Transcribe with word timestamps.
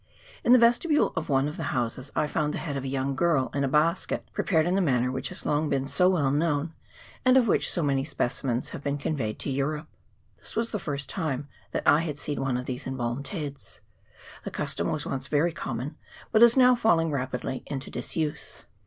In 0.43 0.51
the 0.51 0.57
vestibule 0.57 1.13
of 1.15 1.29
one 1.29 1.47
of 1.47 1.57
the 1.57 1.65
houses 1.77 2.11
I 2.15 2.25
found 2.25 2.55
the 2.55 2.57
head 2.57 2.75
of 2.75 2.83
a 2.83 2.87
young 2.87 3.15
girl 3.15 3.51
in 3.53 3.63
a 3.63 3.67
basket, 3.67 4.27
prepared 4.33 4.65
in 4.65 4.73
the 4.73 4.81
manner 4.81 5.11
which 5.11 5.29
has 5.29 5.45
long 5.45 5.69
been 5.69 5.87
so 5.87 6.09
well 6.09 6.31
known, 6.31 6.73
and 7.23 7.37
of 7.37 7.47
which 7.47 7.69
so 7.69 7.83
many 7.83 8.03
specimens 8.03 8.69
have 8.69 8.83
been 8.83 8.97
conveyed 8.97 9.37
to 9.37 9.51
Europe. 9.51 9.87
This 10.39 10.55
was 10.55 10.71
the 10.71 10.79
first 10.79 11.07
time 11.07 11.47
that 11.71 11.83
I 11.85 12.01
had 12.01 12.17
seen 12.17 12.41
one 12.41 12.57
of 12.57 12.65
these 12.65 12.87
embalmed 12.87 13.27
heads. 13.27 13.81
The 14.43 14.49
custom 14.49 14.89
was 14.91 15.05
once 15.05 15.27
very 15.27 15.51
common, 15.51 15.97
but 16.31 16.41
is 16.41 16.57
now 16.57 16.73
falling 16.73 17.11
rapidly 17.11 17.61
into 17.67 17.91
disuse. 17.91 18.65